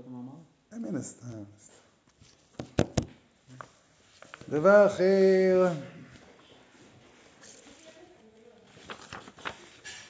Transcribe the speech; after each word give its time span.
את 0.00 0.06
המאמר? 0.06 0.32
מן 0.72 0.96
הסתם. 0.96 1.26
דבר 4.48 4.86
אחר, 4.86 5.72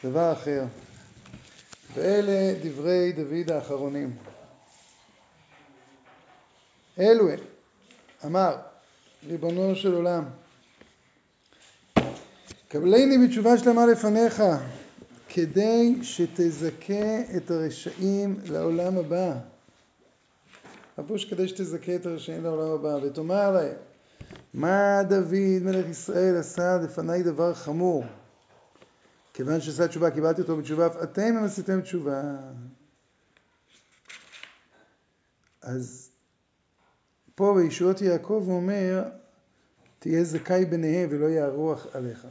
דבר 0.04 0.32
אחר, 0.32 0.64
ואלה 1.94 2.54
דברי 2.62 3.12
דוד 3.12 3.50
האחרונים. 3.50 4.16
אלו 6.98 7.28
אמר 8.24 8.56
ריבונו 9.26 9.76
של 9.76 9.94
עולם, 9.94 10.24
קבלני 12.68 13.26
בתשובה 13.26 13.58
שלמה 13.58 13.86
לפניך, 13.86 14.42
כדי 15.28 15.94
שתזכה 16.02 17.36
את 17.36 17.50
הרשעים 17.50 18.40
לעולם 18.44 18.98
הבא. 18.98 19.53
הפירוש 20.98 21.24
כדי 21.24 21.48
שתזכה 21.48 21.96
את 21.96 22.06
הרשעים 22.06 22.42
לעולם 22.42 22.70
הבא, 22.70 23.06
ותאמר 23.06 23.50
להם, 23.50 23.76
מה 24.54 25.02
דוד 25.08 25.62
מלך 25.62 25.86
ישראל 25.86 26.36
עשה 26.36 26.78
לפניי 26.84 27.22
דבר 27.22 27.54
חמור? 27.54 28.04
כיוון 29.34 29.60
שעשה 29.60 29.88
תשובה, 29.88 30.10
קיבלתי 30.10 30.40
אותו 30.40 30.56
בתשובה, 30.56 30.86
אף 30.86 31.02
אתם 31.02 31.36
אם 31.38 31.44
עשיתם 31.44 31.80
תשובה. 31.80 32.22
אז 35.62 36.10
פה 37.34 37.54
בישועות 37.56 38.00
יעקב 38.00 38.44
אומר, 38.48 39.02
תהיה 39.98 40.24
זכאי 40.24 40.64
ביניהם 40.64 41.08
ולא 41.12 41.26
יערו 41.26 41.74
עליך. 41.92 42.26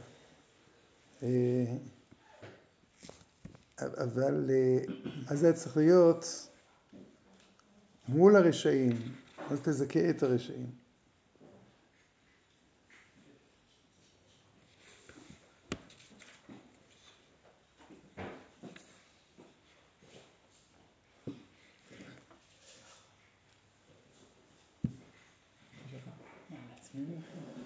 אה, 1.22 1.28
אבל 3.78 4.50
אה, 4.50 4.84
אז 5.28 5.38
זה 5.38 5.52
צריך 5.52 5.76
להיות 5.76 6.48
מול 8.08 8.36
הרשעים, 8.36 8.92
אל 9.50 9.56
תזכה 9.56 10.10
את 10.10 10.22
הרשעים. 10.22 10.84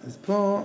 אז 0.02 0.18
פה 0.26 0.62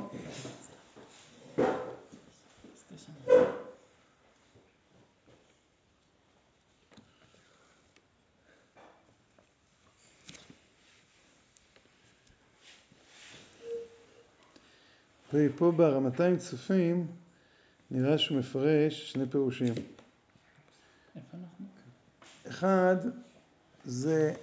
ופה 15.33 15.71
ברמתיים 15.71 16.37
צופים 16.37 17.07
נראה 17.91 18.17
שהוא 18.17 18.37
מפרש 18.39 19.11
שני 19.11 19.25
פירושים. 19.29 19.73
אחד 22.47 22.95
זה 23.85 24.33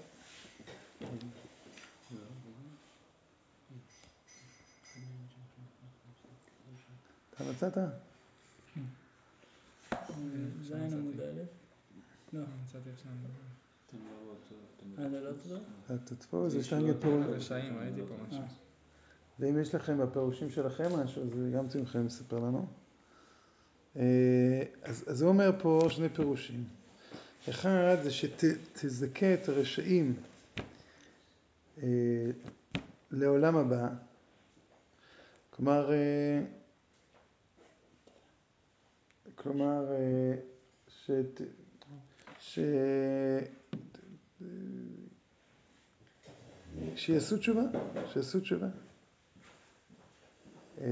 אתה 7.34 7.50
מצאת? 7.50 7.78
זין 10.62 10.92
עמוד 10.92 11.20
א'? 11.20 11.42
לא. 12.32 12.42
מצאתי 12.64 12.90
עכשיו. 12.94 13.12
אה, 14.98 15.08
זה 15.10 15.20
לא 15.20 15.30
טוב? 16.30 16.48
זה 16.48 16.64
שטיינגר 16.64 17.00
פירוש. 17.00 17.50
ראיתי 17.52 18.00
פה 18.08 18.14
משהו. 18.28 18.69
ואם 19.40 19.58
יש 19.58 19.74
לכם 19.74 19.98
בפירושים 19.98 20.50
שלכם 20.50 20.84
משהו, 20.96 21.22
אז 21.22 21.28
גם 21.54 21.66
אתם 21.66 21.82
יכולים 21.82 22.06
לספר 22.06 22.36
לנו. 22.36 22.66
אז, 24.82 25.04
אז 25.06 25.22
הוא 25.22 25.28
אומר 25.28 25.50
פה 25.58 25.80
שני 25.88 26.08
פירושים. 26.08 26.64
אחד 27.48 27.96
זה 28.02 28.10
שתזכה 28.10 29.34
את 29.34 29.48
הרשעים 29.48 30.14
אה, 31.82 31.86
לעולם 33.10 33.56
הבא. 33.56 33.88
כלומר, 35.50 35.92
אה, 35.92 36.42
כלומר, 39.34 39.92
אה, 39.92 40.34
שת, 40.88 41.40
ש... 42.38 42.58
שיעשו 46.96 47.36
תשובה, 47.38 47.62
שיעשו 48.12 48.40
תשובה. 48.40 48.68
אה, 50.80 50.86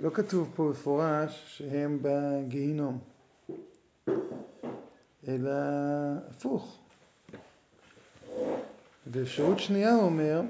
לא 0.00 0.10
כתוב 0.10 0.52
פה 0.56 0.68
מפורש 0.70 1.44
שהם 1.56 1.98
בגיהינום, 2.02 2.98
אלא 5.28 5.50
הפוך. 6.30 6.78
ואפשרות 9.06 9.58
שנייה 9.58 9.96
אומר 9.96 10.42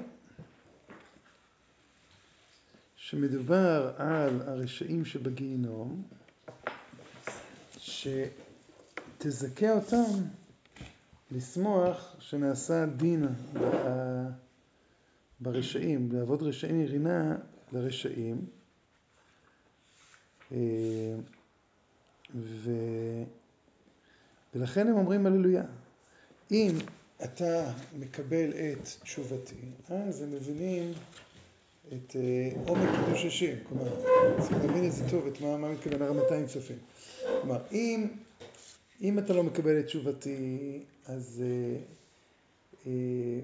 שמדובר 2.95 3.91
על 3.97 4.41
הרשעים 4.41 5.05
שבגיהינום, 5.05 6.03
שתזכה 9.17 9.71
אותם 9.71 10.23
לשמוח 11.31 12.15
שנעשה 12.19 12.85
דין 12.85 13.27
ברשעים, 15.39 16.09
לעבוד 16.11 16.43
רשעים 16.43 16.81
ירינה 16.81 17.35
לרשעים. 17.71 18.45
אה, 20.51 21.15
ו... 22.35 22.71
ולכן 24.55 24.87
הם 24.87 24.95
אומרים 24.95 25.25
הללויה. 25.25 25.63
אם 26.51 26.77
אתה 27.23 27.71
מקבל 27.99 28.49
את 28.49 28.87
תשובתי, 29.03 29.71
אז 29.89 30.21
הם 30.21 30.31
מבינים 30.31 30.93
את 31.87 32.15
אה, 32.15 32.51
עומק 32.67 32.89
קידוש 32.95 33.25
השם, 33.25 33.55
כלומר, 33.69 34.01
צריכים 34.39 34.59
להבין 34.59 34.85
את 34.85 34.91
זה 34.91 35.09
טוב, 35.09 35.27
את 35.27 35.41
מה, 35.41 35.57
מה 35.57 35.71
מתכוון 35.71 36.01
הרמתיים 36.01 36.47
צופים. 36.47 36.77
כלומר, 37.41 37.61
אם, 37.71 38.07
אם 39.01 39.19
אתה 39.19 39.33
לא 39.33 39.43
מקבל 39.43 39.79
את 39.79 39.85
תשובתי, 39.85 40.79
אז 41.05 41.43
אה, 41.45 41.79
אה, 42.87 43.39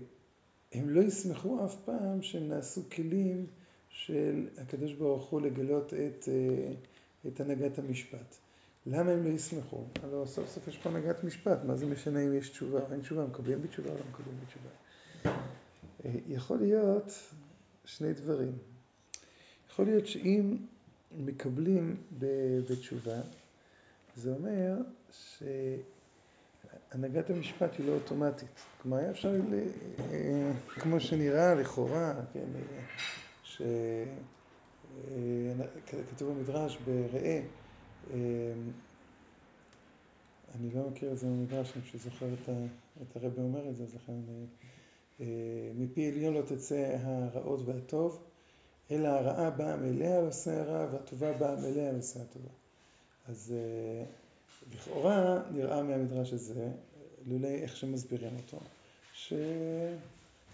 הם 0.74 0.90
לא 0.90 1.02
ישמחו 1.02 1.66
אף 1.66 1.76
פעם 1.86 2.22
שהם 2.22 2.48
נעשו 2.48 2.82
כלים 2.96 3.46
של 3.96 4.48
הקדוש 4.58 4.94
ברוך 4.94 5.30
הוא 5.30 5.42
לגלות 5.42 5.94
את, 5.94 6.30
אה, 6.30 6.74
את 7.28 7.40
הנהגת 7.40 7.80
המשפט. 7.80 8.36
למה 8.86 9.12
הם 9.12 9.24
לא 9.24 9.30
ישמחו? 9.30 9.84
הלוא 10.04 10.26
סוף 10.26 10.50
סוף 10.50 10.68
יש 10.68 10.78
פה 10.78 10.90
הנהגת 10.90 11.24
משפט, 11.24 11.60
מה 11.64 11.76
זה 11.76 11.86
משנה 11.86 12.20
אם 12.20 12.34
יש 12.34 12.50
תשובה 12.50 12.80
או 12.80 12.92
אין 12.92 13.02
תשובה, 13.02 13.26
מקבלים 13.26 13.62
בתשובה 13.62 13.90
או 13.90 13.96
לא 13.96 14.02
מקבלים 14.10 14.38
בתשובה. 14.46 14.70
אה, 16.06 16.12
יכול 16.28 16.58
להיות 16.58 17.14
שני 17.86 18.14
דברים. 18.14 18.52
יכול 19.70 19.86
להיות 19.86 20.08
שאם 20.08 20.58
מקבלים 21.18 21.96
בתשובה, 22.68 23.22
זה 24.16 24.34
אומר 24.34 24.78
שהנהגת 26.92 27.30
המשפט 27.30 27.76
היא 27.78 27.88
לא 27.88 27.94
אוטומטית. 27.94 28.66
כלומר, 28.82 28.98
היה 28.98 29.12
אפשר, 29.12 29.36
אה, 30.12 30.52
כמו 30.68 31.00
שנראה 31.00 31.56
לכאורה, 31.56 32.14
כן, 32.34 32.46
שכתוב 35.86 36.30
במדרש 36.30 36.78
בראה, 36.86 37.42
אה, 38.14 38.54
אני 40.56 40.70
לא 40.76 40.90
מכיר 40.90 41.12
את 41.12 41.18
זה 41.18 41.28
במדרש, 41.28 41.74
אני 41.76 41.84
פשוט 41.84 42.02
זוכר 42.02 42.34
את 43.02 43.16
הרבי 43.16 43.42
אומר 43.42 43.70
את 43.70 43.76
זה, 43.76 43.84
אז 43.84 43.96
לכן 43.96 44.20
אה, 45.22 45.26
מפי 45.76 46.08
עליון 46.08 46.34
לא 46.34 46.42
תצא 46.42 46.98
הרעות 47.02 47.60
והטוב, 47.66 48.24
אלא 48.92 49.08
הרעה 49.08 49.50
באה 49.50 49.76
מלאה 49.76 50.18
על 50.18 50.26
עושה 50.26 50.62
הרע 50.62 50.94
והטובה 50.94 51.34
באה 51.34 51.56
מלאה 51.56 51.90
על 51.90 51.96
עושה 51.96 52.22
הטובה. 52.22 52.50
אז 53.28 53.54
אה, 53.58 54.06
לכאורה 54.74 55.42
נראה 55.52 55.84
מהמדרש 55.84 56.34
הזה, 56.34 56.72
לולא 57.26 57.48
איך 57.48 57.78
שמסבירים 57.78 58.38
אותו, 58.38 58.60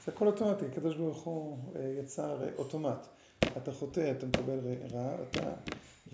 שזה 0.02 0.12
הכל 0.12 0.28
אוטומטי, 0.28 0.66
הקדוש 0.66 0.96
ברוך 0.96 1.24
הוא 1.24 1.58
יצר 2.00 2.56
אוטומט. 2.58 3.08
אתה 3.58 3.72
חוטא, 3.72 4.14
אתה 4.18 4.26
מקבל 4.26 4.60
רע, 4.92 5.16
אתה... 5.30 5.54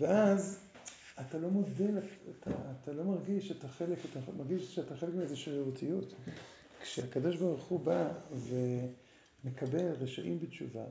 ואז 0.00 0.58
אתה 1.20 1.38
לא 1.38 1.48
מודה, 1.48 1.84
אתה, 2.30 2.50
אתה 2.82 2.92
לא 2.92 3.04
מרגיש 3.04 3.48
שאתה 3.48 3.68
חלק, 3.68 3.98
אתה 4.10 4.32
מרגיש 4.38 4.74
שאתה 4.74 4.96
חלק 4.96 5.14
מאיזו 5.14 5.36
שרירותיות. 5.36 6.14
כשהקדוש 6.80 7.36
ברוך 7.36 7.64
הוא 7.64 7.80
בא 7.80 8.12
ומקבל 9.44 9.92
רשעים 10.00 10.38
בתשובה, 10.40 10.84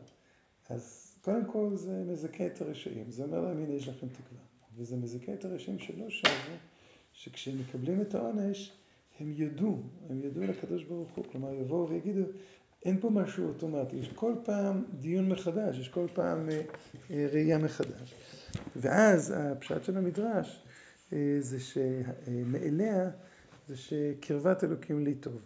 אז 0.70 1.16
קודם 1.22 1.46
כל 1.46 1.70
זה 1.76 2.04
מזכה 2.08 2.46
את 2.46 2.62
הרשעים, 2.62 3.12
זה 3.12 3.24
אומר 3.24 3.42
להם 3.42 3.64
הנה 3.64 3.74
יש 3.74 3.88
לכם 3.88 4.08
תקווה. 4.08 4.42
וזה 4.76 4.96
מזכה 4.96 5.34
את 5.34 5.46
הרשעים 5.46 5.80
שלא 5.80 6.10
שבו, 6.10 6.32
שכשהם 7.14 7.60
מקבלים 7.60 8.02
את 8.02 8.16
העונש, 8.16 8.74
הם 9.20 9.34
יודו, 9.36 9.78
הם 10.10 10.22
יודו 10.22 10.42
על 10.42 10.50
הקדוש 10.50 10.84
ברוך 10.84 11.10
הוא, 11.16 11.26
כלומר 11.32 11.54
יבואו 11.54 11.90
ויגידו, 11.90 12.24
אין 12.86 13.00
פה 13.00 13.10
משהו 13.10 13.48
אוטומטי, 13.48 13.96
יש 13.96 14.12
כל 14.16 14.34
פעם 14.46 14.84
דיון 15.00 15.30
מחדש, 15.30 15.78
יש 15.78 15.90
כל 15.90 16.08
פעם 16.14 16.50
אה, 16.50 16.62
אה, 17.12 17.28
ראייה 17.32 17.58
מחדש. 17.58 18.16
ואז 18.76 19.34
הפשט 19.38 19.84
של 19.84 19.98
המדרש 19.98 20.64
אה, 21.14 21.38
זה 21.40 21.58
שמאליה 21.60 23.10
זה 23.68 23.78
שקרבת 23.78 24.64
אלוקים 24.64 25.06
לי 25.06 25.16
טוב. 25.16 25.40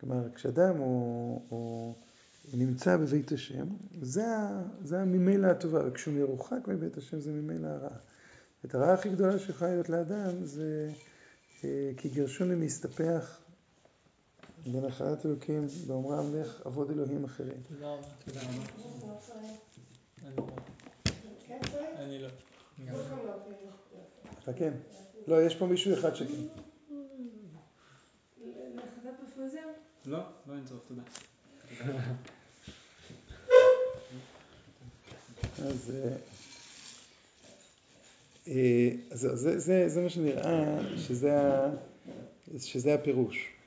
כלומר, 0.00 0.34
כשאדם 0.34 0.76
הוא, 0.76 1.42
הוא 1.48 1.94
נמצא 2.54 2.96
בבית 2.96 3.32
השם, 3.32 3.66
זה, 4.02 4.26
זה 4.84 5.04
ממילא 5.04 5.46
הטובה, 5.46 5.88
וכשהוא 5.88 6.14
מרוחק 6.14 6.68
מבית 6.68 6.96
השם 6.96 7.20
זה 7.20 7.32
ממילא 7.32 7.68
הרעה. 7.68 7.96
את 8.64 8.74
הרעה 8.74 8.94
הכי 8.94 9.08
גדולה 9.10 9.38
שיכולה 9.38 9.70
להיות 9.70 9.88
לאדם 9.88 10.44
זה 10.44 10.90
כי 11.96 12.08
גרשוני 12.14 12.54
מסתפח 12.54 13.40
בנחלת 14.66 15.26
אלוקים, 15.26 15.66
באומרם 15.86 16.34
לך 16.40 16.66
עבוד 16.66 16.90
אלוהים 16.90 17.24
אחרים. 17.24 17.62
תודה 17.68 17.94
רבה. 17.94 18.06
תודה 18.24 18.40
רבה. 20.36 20.54
אני 21.98 22.18
לא. 22.18 22.28
אתה 24.42 24.52
כן? 24.52 24.72
לא, 25.26 25.42
יש 25.42 25.54
פה 25.56 25.66
מישהו 25.66 25.94
אחד 25.94 26.14
שכן. 26.14 26.34
לא, 30.06 30.18
לא 30.46 30.54
אין 30.54 30.64
צורך, 30.64 30.80
תודה. 30.88 31.02
אז 35.58 35.92
זה, 39.12 39.58
זה, 39.58 39.88
זה, 39.88 40.00
מה 40.00 40.10
שנראה 40.10 40.80
שזה 42.58 42.94
הפירוש. 42.94 43.59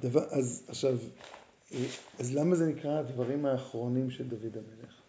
דבר, 0.00 0.24
אז 0.30 0.62
עכשיו, 0.68 0.98
אז 2.18 2.34
למה 2.34 2.56
זה 2.56 2.66
נקרא 2.66 2.98
הדברים 2.98 3.46
האחרונים 3.46 4.10
של 4.10 4.28
דוד 4.28 4.56
המלך? 4.56 5.00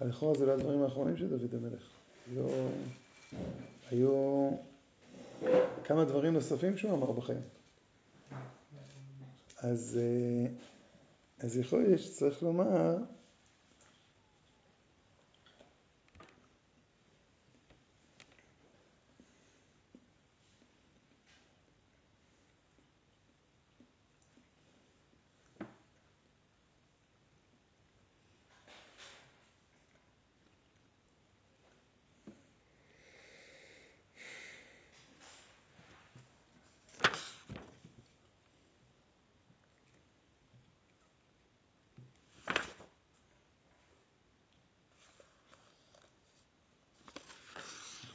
לכאורה 0.00 0.38
זה 0.38 0.46
לא 0.46 0.52
הדברים 0.52 0.82
האחרונים 0.82 1.16
של 1.16 1.28
דוד 1.28 1.54
המלך. 1.54 1.90
היו, 2.30 2.46
היו 3.90 4.50
כמה 5.84 6.04
דברים 6.04 6.32
נוספים 6.32 6.76
שהוא 6.76 6.92
אמר 6.92 7.12
בחיים. 7.12 7.40
אז, 9.58 10.00
אז 11.38 11.58
יכול 11.58 11.82
להיות 11.82 12.00
שצריך 12.00 12.42
לומר 12.42 12.96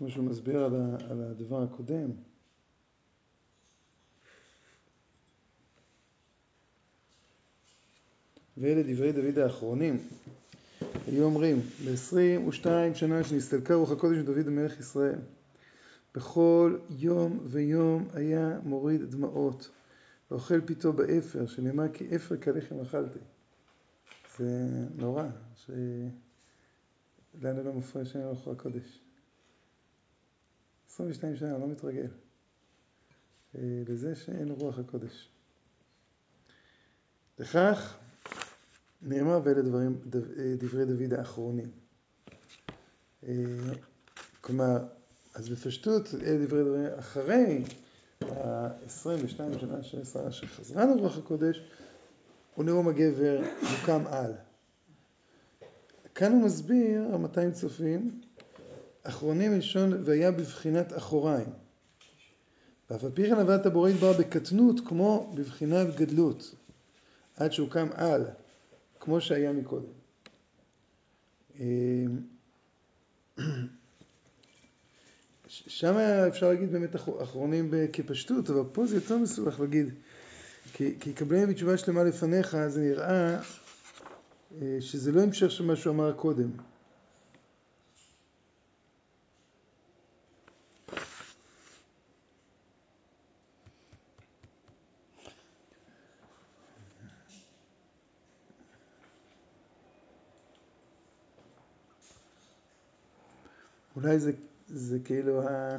כמו 0.04 0.12
שהוא 0.12 0.26
מסביר 0.26 0.64
על, 0.64 0.76
ה, 0.76 1.12
על 1.12 1.22
הדבר 1.22 1.64
הקודם. 1.64 2.12
ואלה 8.58 8.82
דברי 8.84 9.12
דוד 9.12 9.40
האחרונים. 9.40 9.98
היו 11.08 11.24
אומרים, 11.24 11.60
ב-22 11.60 12.66
שנה 12.94 13.24
שנסתלקה 13.24 13.74
רוח 13.74 13.92
הקודש 13.92 14.18
מדוד 14.18 14.48
המלך 14.48 14.80
ישראל. 14.80 15.20
בכל 16.16 16.78
יום 16.90 17.40
ויום 17.44 18.08
היה 18.14 18.60
מוריד 18.64 19.02
דמעות, 19.12 19.70
ואוכל 20.32 20.62
פיתו 20.62 20.94
באפר, 20.94 21.48
שנאמר 21.48 21.94
כי 21.94 22.16
אפר 22.16 22.38
כלחם 22.38 22.80
אכלתי. 22.80 23.20
זה 24.38 24.68
נורא, 24.96 25.26
שלנו 25.66 27.64
לא 27.64 27.74
מפריע 27.74 28.06
שאין 28.06 28.24
רוח 28.24 28.48
הקודש. 28.48 29.00
22 30.94 31.36
שנה, 31.36 31.58
לא 31.58 31.68
מתרגל. 31.68 32.08
אה, 33.58 33.62
לזה 33.88 34.16
שאין 34.16 34.52
רוח 34.52 34.80
הקודש. 34.80 35.30
לכך 37.40 37.98
נאמר 39.02 39.40
ואלה 39.44 39.62
דברים, 39.62 40.02
אה, 40.16 40.56
דברי 40.58 40.86
דוד 40.86 41.14
האחרונים. 41.14 41.72
אה, 43.24 43.34
כלומר, 44.42 44.78
אז 45.34 45.50
בפשטות 45.50 46.08
אלה 46.24 46.46
דברי 46.46 46.64
דברים 46.64 47.00
אחרי 47.00 47.64
ה-22 48.22 49.60
שנה 49.60 49.84
של 49.84 50.04
שרה 50.04 50.32
שחזרה 50.32 50.86
לרוח 50.86 51.18
הקודש, 51.18 51.62
הוא 52.56 52.66
נאום 52.66 52.88
הגבר 52.88 53.42
מוקם 53.62 54.08
על. 54.08 54.34
כאן 56.16 56.32
הוא 56.32 56.42
מסביר, 56.46 57.04
המאתיים 57.14 57.52
צופים, 57.52 58.22
אחרונים 59.04 59.52
מלשון 59.52 60.04
והיה 60.06 60.32
בבחינת 60.32 60.98
אחוריים. 60.98 61.50
ואף 62.90 63.04
על 63.04 63.12
פי 63.14 63.30
כן 63.30 63.36
עבדת 63.36 63.66
הבורא 63.66 63.90
יתברך 63.90 64.20
בקטנות 64.20 64.80
כמו 64.88 65.34
בבחינת 65.36 65.96
גדלות, 65.96 66.56
עד 67.38 67.52
שהוא 67.52 67.70
קם 67.70 67.88
על, 67.94 68.26
כמו 69.00 69.22
שהיה 69.22 69.54
מקודם. 69.54 69.92
אמ, 71.60 71.66
שם 75.48 75.98
אפשר 76.28 76.50
להגיד 76.50 76.72
באמת 76.72 76.96
אחרונים 76.96 77.74
כפשטות, 77.94 78.50
אבל 78.50 78.64
פה 78.72 78.88
זה 78.88 78.96
יותר 78.96 79.18
מסובך 79.18 79.60
להגיד, 79.60 79.90
כי, 80.74 80.96
כי 81.00 81.14
קבלני 81.14 81.46
בתשובה 81.46 81.78
שלמה 81.78 82.04
לפניך, 82.04 82.58
זה 82.68 82.82
נראה 82.82 83.40
אה, 84.62 84.78
שזה 84.80 85.12
לא 85.12 85.22
המשך 85.22 85.52
של 85.52 85.66
מה 85.66 85.76
שהוא 85.76 85.94
אמר 85.94 86.14
קודם. 86.14 86.50
אולי 104.04 104.20
זה, 104.20 104.32
זה 104.68 105.00
כאילו 105.06 105.42
ה... 105.48 105.78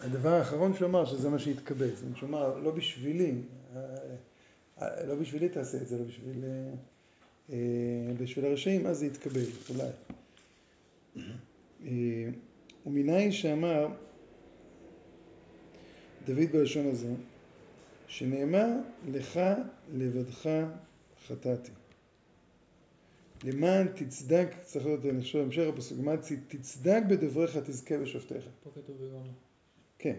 הדבר 0.00 0.28
האחרון 0.28 0.74
שהוא 0.74 0.88
אמר, 0.88 1.04
שזה 1.04 1.30
מה 1.30 1.38
שהתקבל. 1.38 1.90
זאת 1.94 2.02
אומרת, 2.02 2.16
שהוא 2.16 2.28
אמר, 2.28 2.58
לא 2.58 2.70
בשבילי, 2.70 3.34
לא 4.80 5.14
בשבילי 5.20 5.48
תעשה 5.48 5.78
את 5.78 5.88
זה, 5.88 5.98
לא 5.98 6.04
בשביל, 6.04 6.44
אה, 7.52 7.56
בשביל 8.18 8.44
הרשעים, 8.44 8.86
אז 8.86 8.98
זה 8.98 9.06
יתקבל, 9.06 9.44
אולי. 9.70 9.88
אה, 11.84 12.28
ומנין 12.86 13.32
שאמר 13.32 13.88
דוד 16.26 16.52
בלשון 16.52 16.86
הזה, 16.86 17.14
שנאמר 18.06 18.68
לך 19.12 19.40
לבדך 19.94 20.50
חטאתי. 21.28 21.70
למען 23.44 23.88
תצדק, 23.94 24.48
צריך 24.62 24.86
להיות, 24.86 25.04
אני 25.04 25.22
חושב, 25.22 25.38
המשך 25.38 25.62
הפסוק, 25.74 25.98
למען 25.98 26.18
תצדק 26.48 27.02
בדבריך 27.08 27.56
תזכה 27.56 27.98
בשופטיך. 27.98 28.44
פה 28.62 28.70
כתוב 28.74 28.96
בגאון. 29.04 29.32
כן, 29.98 30.16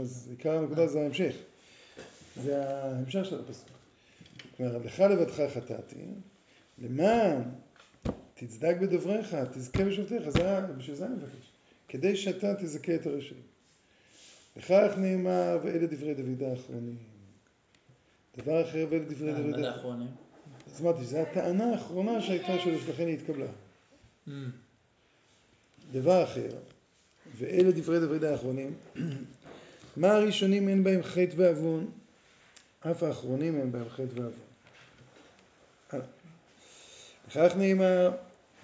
אז 0.00 0.28
עיקר 0.30 0.58
הנקודה 0.58 0.86
זה 0.86 1.00
ההמשך. 1.00 1.36
זה 2.42 2.68
ההמשך 2.68 3.24
של 3.24 3.40
הפסוק. 3.40 3.68
כלומר, 4.56 4.78
לך 4.78 5.00
לבדך 5.00 5.40
חטאתי, 5.54 5.96
למען 6.78 7.42
תצדק 8.34 8.76
בדבריך, 8.80 9.36
תזכה 9.52 9.84
בשופטיך, 9.84 10.28
זה, 10.28 10.60
בשביל 10.78 10.96
זה 10.96 11.06
אני 11.06 11.14
מבקש. 11.14 11.52
כדי 11.88 12.16
שאתה 12.16 12.54
תזכה 12.54 12.94
את 12.94 13.06
הרשעים. 13.06 13.42
לכך 14.56 14.94
נאמר, 14.98 15.58
ואלה 15.64 15.86
דברי 15.86 16.14
דוד 16.14 16.42
האחרונים. 16.42 16.96
דבר 18.36 18.62
אחר, 18.62 18.86
ואלה 18.90 19.04
דברי 19.04 19.32
דוד 19.32 19.64
האחרונים. 19.64 20.08
אז 20.74 20.82
אמרתי, 20.82 21.04
זו 21.04 21.18
הטענה 21.18 21.72
האחרונה 21.72 22.22
שהייתה 22.22 22.58
שלו, 22.58 22.78
שלכן 22.78 23.06
היא 23.06 23.14
התקבלה. 23.14 23.46
Mm. 24.28 24.30
דבר 25.92 26.24
אחר, 26.24 26.50
ואלה 27.38 27.70
דברי 27.70 28.00
דוד 28.00 28.24
האחרונים, 28.24 28.74
מה 29.96 30.12
הראשונים 30.12 30.68
אין 30.68 30.84
בהם 30.84 31.02
חטא 31.02 31.32
ועוון, 31.36 31.90
אף 32.80 33.02
האחרונים 33.02 33.60
אין 33.60 33.72
בהם 33.72 33.88
חטא 33.88 34.14
ועוון. 34.14 34.32
לכך 37.28 37.56
נאמר, 37.56 38.10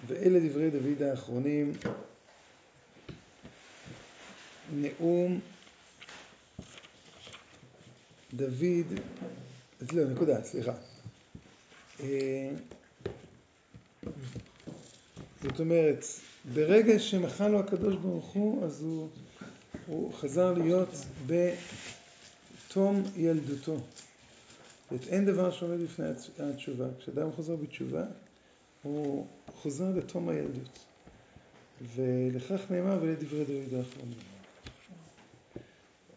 ואלה 0.07 0.39
דברי 0.49 0.69
דוד 0.69 1.01
האחרונים, 1.01 1.73
נאום 4.73 5.39
דוד, 8.33 8.99
לא, 9.93 10.05
נקודה, 10.05 10.43
סליחה. 10.43 10.73
אה, 11.99 12.51
זאת 15.43 15.59
אומרת, 15.59 16.05
ברגע 16.53 16.99
שמחל 16.99 17.47
לו 17.47 17.59
הקדוש 17.59 17.95
ברוך 17.95 18.25
הוא, 18.25 18.65
אז 18.65 18.81
הוא, 18.81 19.09
הוא 19.87 20.13
חזר 20.13 20.53
להיות 20.53 20.89
בתום 21.27 23.03
ילדותו. 23.15 23.77
זאת 24.91 25.07
אין 25.07 25.25
דבר 25.25 25.51
שעומד 25.51 25.79
בפני 25.79 26.05
התשובה. 26.39 26.85
כשאדם 26.99 27.31
חוזר 27.31 27.55
בתשובה, 27.55 28.03
הוא 28.83 29.27
חוזר 29.47 29.89
לתום 29.95 30.29
הילדות. 30.29 30.79
ולכך 31.95 32.71
נאמר 32.71 32.99
ולדברי 33.01 33.45
דוד 33.45 33.73
האחרונים. 33.79 34.17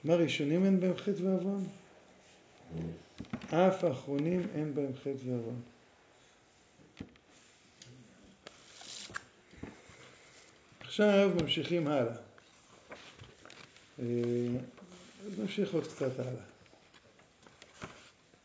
מה 0.04 0.14
ראשונים 0.14 0.64
אין 0.64 0.80
בהם 0.80 0.96
חטא 0.96 1.22
ועוון? 1.22 1.64
אף 3.50 3.84
האחרונים 3.84 4.46
אין 4.54 4.74
בהם 4.74 4.92
חטא 4.96 5.26
ועוון. 5.26 5.60
עכשיו 10.80 11.30
ממשיכים 11.42 11.88
הלאה. 11.88 12.16
אה, 13.98 14.04
נמשיך 15.38 15.74
עוד 15.74 15.86
קצת 15.86 16.18
הלאה. 16.18 16.42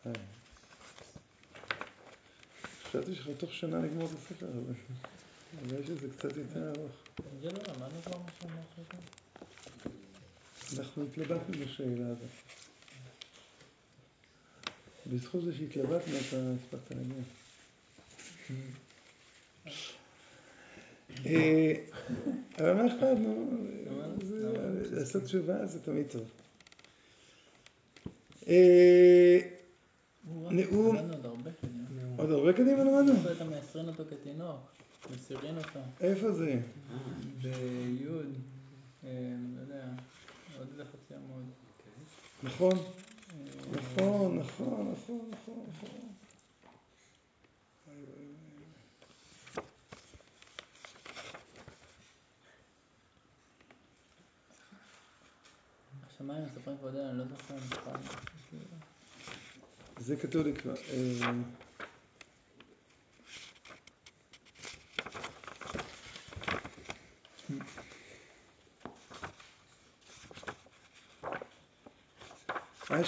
אה. 0.05 0.11
חשבתי 2.83 3.15
שלך 3.15 3.29
תוך 3.37 3.53
שנה 3.53 3.79
נגמור 3.79 4.05
את 4.05 4.11
הספר, 4.11 4.47
אבל 4.47 4.73
אולי 5.71 5.87
שזה 5.87 6.07
קצת 6.17 6.37
יותר 6.37 6.71
ארוך. 6.75 6.91
זה 7.41 7.51
לא, 7.51 7.59
למדנו 7.67 8.01
כבר 8.01 8.19
כאן? 8.89 8.99
אנחנו 10.79 11.03
התלבטנו 11.03 11.65
בשאלה 11.65 12.07
הזאת. 12.07 12.62
בזכות 15.13 15.43
זה 15.43 15.53
שהתלבטנו 15.53 16.13
אתה 16.27 16.38
הספקת 16.38 16.91
להגיע. 16.91 17.24
אה, 21.25 21.74
אבל 22.58 22.74
מה 22.74 22.88
אכפת, 22.88 23.17
נו, 23.20 23.50
לעשות 24.91 25.24
תשובה 25.24 25.65
זה 25.65 25.79
תמיד 25.79 26.05
טוב. 26.08 26.29
אה, 28.48 29.39
נאום... 30.27 30.98
עוד 32.17 32.32
הרבה 32.32 32.53
קדימה 32.53 32.84
למדנו? 32.84 33.32
אתה 33.32 33.43
מייסרין 33.43 33.88
אותו 33.88 34.03
כתינוק, 34.10 34.60
מסירין 35.13 35.58
אותו. 35.58 35.79
איפה 36.01 36.32
זה? 36.32 36.60
ביוד, 37.41 38.34
אה, 39.03 39.10
לא 39.55 39.62
יודע, 39.62 39.86
עוד 40.58 40.67
לחצי 40.77 41.13
עמוד. 41.15 41.43
נכון, 42.43 42.77
נכון, 44.53 44.91
נכון, 44.91 45.29
נכון, 45.31 45.65
נכון. 45.69 45.89
השמיים 56.07 56.43
מספרים 56.45 56.77
כבוד 56.77 56.95
אני 56.95 57.17
לא 57.17 57.24
זוכר. 57.25 57.55
זה 59.98 60.15
כתוב 60.15 60.45
לי 60.45 60.53
כבר. 60.55 60.74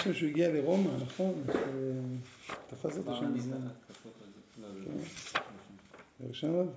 שם 0.06 0.14
שהוא 0.14 0.30
הגיע 0.30 0.54
לרומא, 0.54 0.90
נכון? 1.02 1.44
תפס 2.68 2.98
אותו 2.98 3.16
שם 3.16 3.34
בזמן. 3.34 3.68
זה 6.20 6.28
ראשון 6.28 6.56
עוד? 6.56 6.74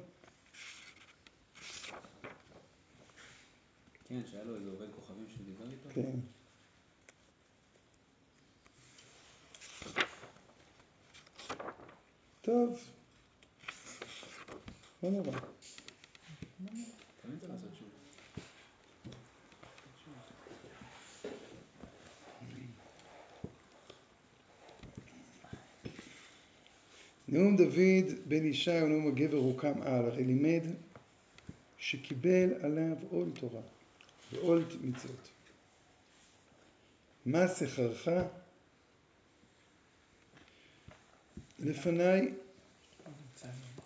כן, 4.04 4.20
שהיה 4.30 4.44
לו 4.44 4.56
איזה 4.56 4.70
עובד 4.70 4.86
כוכבים 4.94 5.26
שדיבר 5.36 5.64
איתו. 5.70 5.88
כן. 5.94 6.18
טוב, 12.42 12.78
לא 15.02 15.10
נורא. 15.10 15.38
תמיד 17.22 17.38
צריך 17.40 17.50
לעשות 17.52 17.70
שוב. 17.78 17.88
נאום 27.38 27.56
דוד 27.56 28.18
בן 28.26 28.46
ישי 28.46 28.82
ונאום 28.82 29.08
הגבר 29.08 29.36
הוקם 29.36 29.82
על, 29.82 30.04
הרי 30.04 30.24
לימד 30.24 30.62
שקיבל 31.78 32.50
עליו 32.62 32.96
עול 33.10 33.30
תורה 33.40 33.60
ועול 34.32 34.64
מצוות. 34.80 35.28
מה 37.26 37.48
שכרך? 37.48 38.08
לפניי 41.58 42.32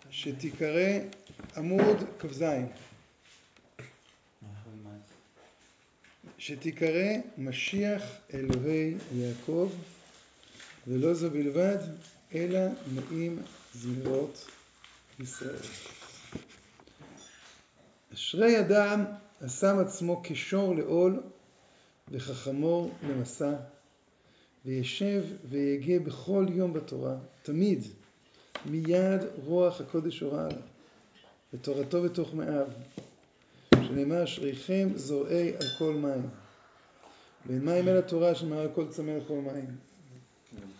שתיקרא 0.09 0.99
עמוד 1.57 1.97
כ"ז 2.19 2.43
שתיקרא 6.37 7.17
משיח 7.37 8.03
אלוהי 8.33 8.93
יעקב 9.15 9.71
ולא 10.87 11.13
זו 11.13 11.29
בלבד 11.29 11.77
אלא 12.35 12.59
נעים 12.93 13.39
זמירות 13.73 14.47
ישראל. 15.19 15.55
אשרי 18.13 18.59
אדם 18.59 19.05
השם 19.41 19.79
עצמו 19.79 20.21
כשור 20.23 20.75
לעול 20.75 21.21
וכחמור 22.11 22.91
למסע 23.09 23.53
וישב 24.65 25.23
ויגה 25.49 25.99
בכל 25.99 26.45
יום 26.49 26.73
בתורה, 26.73 27.15
תמיד, 27.43 27.83
מיד 28.65 29.21
רוח 29.45 29.81
הקודש 29.81 30.19
הורה 30.19 30.45
עליו, 30.45 30.61
ותורתו 31.53 32.01
בתוך 32.01 32.33
מאיו, 32.33 32.67
שנאמר 33.75 34.23
אשריכם 34.23 34.89
זורעי 34.95 35.49
על 35.55 35.67
כל 35.77 35.93
מים. 35.93 36.29
ואין 37.45 37.65
מים 37.65 37.87
אל 37.87 37.97
התורה 37.97 38.35
שמעל 38.35 38.67
כל 38.75 38.89
צמא 38.89 39.11
לכל 39.11 39.33
מים. 39.33 39.77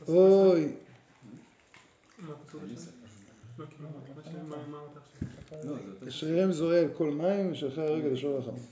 אוי. 0.09 0.73
אשריהם 6.09 6.53
זורע 6.53 6.79
על 6.79 6.89
כל 6.97 7.11
מים 7.11 7.53
ושלחי 7.53 7.81
הרגל 7.81 8.09
לשור 8.09 8.39
החמור. 8.39 8.67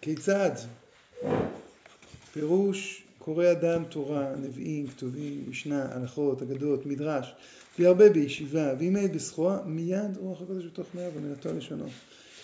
כיצד? 0.00 0.50
פירוש 2.32 3.03
קורא 3.24 3.52
אדם 3.52 3.84
תורה, 3.84 4.34
נביאים, 4.36 4.86
כתובים, 4.86 5.44
משנה, 5.48 5.94
הלכות, 5.94 6.42
אגדות, 6.42 6.86
מדרש, 6.86 7.34
וירבה 7.78 8.10
בישיבה, 8.10 8.74
ואם 8.78 8.96
עת 8.96 9.12
בסחורה, 9.12 9.62
מיד 9.66 10.16
רוח 10.16 10.42
הקודש 10.42 10.64
בתוך 10.64 10.86
מאיו 10.94 11.10
ומילתו 11.14 11.48
על 11.48 11.56
לשונו. 11.56 11.86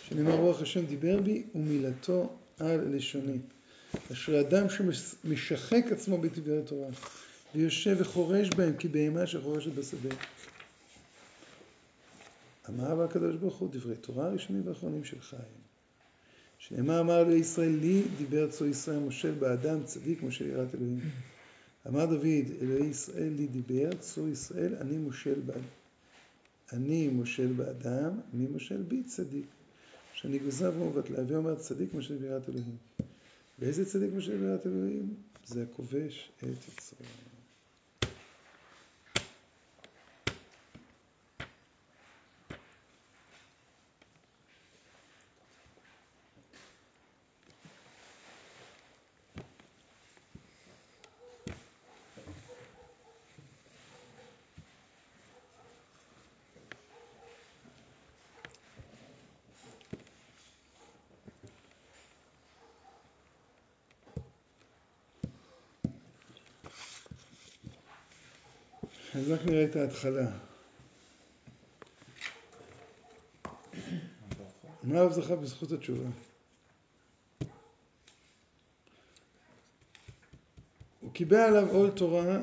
שנאמר 0.08 0.34
רוח 0.34 0.62
השם 0.62 0.86
דיבר 0.86 1.20
בי 1.20 1.42
ומילתו 1.54 2.32
על 2.58 2.96
לשוני. 2.96 3.38
אשרי 4.12 4.40
אדם 4.40 4.66
שמשחק 4.70 5.84
עצמו 5.92 6.18
בדברי 6.18 6.62
תורה, 6.66 6.88
ויושב 7.54 7.96
וחורש 7.98 8.48
בהם 8.50 8.72
כבהמה 8.78 9.26
שחורשת 9.26 9.72
בשדה. 9.72 10.14
אמר 12.68 13.02
הקדוש 13.02 13.36
ברוך 13.36 13.56
הוא 13.56 13.68
דברי 13.72 13.96
תורה 13.96 14.26
הראשונים 14.26 14.62
והאחרונים 14.66 15.04
שלך 15.04 15.34
הם. 15.34 15.69
שנאמר 16.60 17.00
אמר 17.00 17.24
לו 17.24 17.36
ישראל 17.36 17.76
לי 17.80 18.02
דיבר 18.18 18.50
צור 18.50 18.66
ישראל 18.66 18.98
מושל 18.98 19.30
באדם 19.30 19.84
צדיק 19.84 20.22
מושל 20.22 20.46
יראת 20.46 20.74
אלוהים. 20.74 21.00
אמר 21.88 22.06
דוד 22.06 22.50
אלוהי 22.60 22.86
ישראל 22.86 23.32
לי 23.36 23.46
דיבר 23.46 23.90
צור 24.00 24.28
ישראל 24.28 24.74
אני 24.74 24.96
מושל 24.96 25.40
באדם. 25.46 25.60
אני 26.72 27.08
מושל 27.08 27.52
באדם, 27.52 28.20
מי 28.32 28.46
מושל 28.46 28.82
בי 28.82 29.02
צדיק. 29.02 29.44
שאני 30.14 30.38
גוזר 30.38 30.72
ומובט 30.74 31.10
להביא 31.10 31.36
אומר 31.36 31.54
צדיק 31.54 31.94
מושל 31.94 32.16
ביראת 32.16 32.48
אלוהים. 32.48 32.76
ואיזה 33.58 33.84
צדיק 33.84 34.10
מושל 34.14 34.36
ביראת 34.36 34.66
אלוהים? 34.66 35.14
זה 35.46 35.62
הכובש 35.62 36.30
את 36.38 36.42
יצרו. 36.42 37.06
אז 69.20 69.30
רק 69.30 69.44
נראה 69.44 69.64
את 69.64 69.76
ההתחלה. 69.76 70.26
מה 74.82 74.98
הרב 74.98 75.12
זכה 75.12 75.36
בזכות 75.36 75.72
התשובה? 75.72 76.08
הוא 81.00 81.12
קיבל 81.12 81.36
עליו 81.36 81.68
עול 81.70 81.90
תורה 81.90 82.38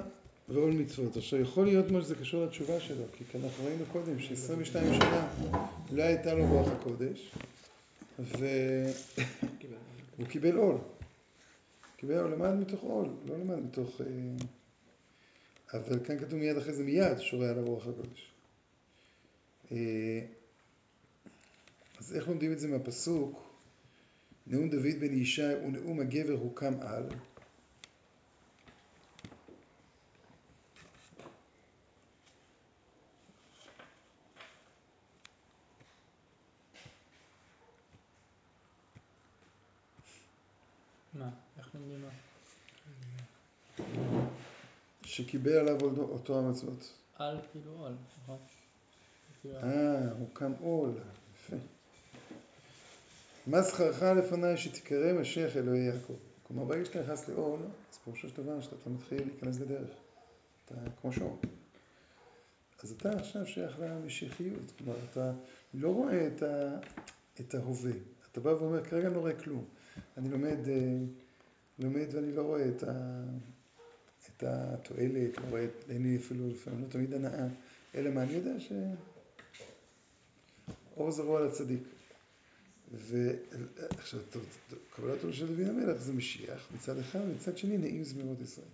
ועול 0.50 0.72
מצוות. 0.72 1.18
עכשיו 1.18 1.40
יכול 1.40 1.66
להיות 1.66 1.92
מה 1.92 2.02
שזה 2.02 2.16
קשור 2.16 2.46
לתשובה 2.46 2.80
שלו, 2.80 3.04
כי 3.14 3.38
אנחנו 3.38 3.66
ראינו 3.66 3.86
קודם 3.92 4.20
ש-22 4.20 4.74
שנה 4.74 5.28
לא 5.92 6.04
הייתה 6.04 6.34
לו 6.34 6.46
רוח 6.48 6.68
הקודש, 6.68 7.32
והוא 8.20 8.96
קיבל 10.30 10.56
עול. 10.58 10.78
קיבל 11.98 12.18
עול, 12.18 12.32
למד 12.32 12.54
מתוך 12.54 12.82
עול, 12.82 13.10
לא 13.26 13.38
למד 13.38 13.60
מתוך... 13.60 14.02
אבל 15.74 16.06
כאן 16.06 16.20
כתוב 16.20 16.40
מיד 16.40 16.58
אחרי 16.58 16.74
זה 16.74 16.84
מיד 16.84 17.20
שורה 17.20 17.50
על 17.50 17.60
הרוח 17.60 17.88
הקודש. 17.88 18.32
אה, 19.72 20.22
אז 22.00 22.16
איך 22.16 22.28
לומדים 22.28 22.52
את 22.54 22.60
זה 22.60 22.68
מהפסוק? 22.68 23.48
נאום 24.48 24.70
דוד 24.70 25.00
בן 25.00 25.14
ישי 25.14 25.56
ונאום 25.56 26.00
הגבר 26.00 26.34
הוקם 26.34 26.74
על. 26.82 27.10
מה? 41.14 41.30
איך 41.58 41.76
לומדים 41.76 42.02
מה? 42.02 42.10
שקיבל 45.18 45.52
עליו 45.52 45.78
אותו 46.00 46.40
המצוות. 46.40 46.94
על 47.16 47.38
כאילו 47.52 47.72
עול, 47.72 47.92
נכון? 48.24 48.38
כאילו, 49.42 49.56
אה, 49.56 50.12
הוקם 50.20 50.52
עול. 50.60 50.92
יפה. 51.36 51.56
מה 53.48 53.62
זכרך 53.62 54.02
לפניי 54.02 54.58
שתקרא 54.58 55.14
משיח 55.14 55.58
אלוהי 55.58 55.80
יעקב. 55.80 56.14
כלומר, 56.44 56.64
ברגע 56.66 56.86
שאתה 56.86 57.02
נכנס 57.02 57.30
לעול, 57.30 57.60
אז 57.92 57.98
פירושו 57.98 58.30
של 58.30 58.44
דבר 58.44 58.62
שאתה 58.62 58.90
מתחיל 58.90 59.22
להיכנס 59.26 59.60
לדרך. 59.60 59.90
אתה 60.66 60.76
כמו 61.02 61.12
שור. 61.12 61.40
אז 62.84 62.92
אתה 62.92 63.10
עכשיו 63.10 63.48
שייך 63.48 63.80
למשיחיות. 63.80 64.72
כלומר, 64.78 64.96
אתה 65.12 65.32
לא 65.74 65.90
רואה 65.90 66.28
את, 66.28 66.44
ה, 66.44 66.80
את 67.40 67.56
ההווה. 67.56 67.92
אתה 68.32 68.40
בא 68.40 68.50
ואומר, 68.50 68.84
כרגע 68.84 69.08
אני 69.08 69.16
לא 69.16 69.20
רואה 69.20 69.34
כלום. 69.34 69.66
אני 70.18 70.30
לומד, 70.30 70.68
אה, 70.68 70.98
לומד 71.80 72.06
ואני 72.12 72.32
לא 72.32 72.42
רואה 72.42 72.68
את, 72.68 72.84
ה, 72.84 73.24
לא 74.44 74.50
רואה, 75.50 75.66
אין 75.90 76.04
לי 76.04 76.18
אפילו 76.18 76.50
לפעמים 76.50 76.82
לא 76.82 76.88
תמיד 76.90 77.14
הנאה. 77.14 77.48
אלא 77.96 78.12
מה, 78.12 78.24
אני 78.24 78.34
יודע 78.34 78.54
שאור 80.96 81.12
זרוע 81.12 81.42
לצדיק. 81.42 81.84
ועכשיו, 82.92 84.20
קבלת 84.96 85.24
עול 85.24 85.34
של 85.34 85.56
דוד 85.56 85.68
המלך 85.68 85.98
זה 85.98 86.14
משיח 86.14 86.68
מצד 86.76 86.98
אחד, 86.98 87.20
ומצד 87.20 87.58
שני 87.58 87.78
נעים 87.78 88.04
זמירות 88.04 88.42
ישראל. 88.42 88.68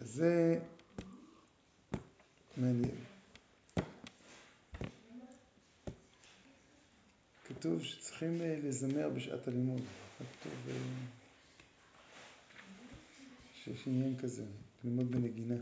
אז 0.00 0.08
זה 0.08 0.58
מעניין. 2.56 2.94
כתוב 7.44 7.84
שצריכים 7.84 8.40
אה, 8.40 8.58
לזמר 8.62 9.08
בשעת 9.08 9.48
הלימוד. 9.48 9.82
כתוב 10.18 10.52
שיש 13.64 13.86
עניין 13.86 14.16
כזה, 14.16 14.44
ללמוד 14.84 15.10
בנגינה. 15.10 15.54